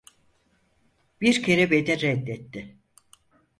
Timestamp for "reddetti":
2.01-2.77